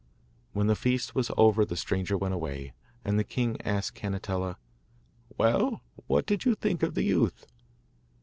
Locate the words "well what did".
5.37-6.43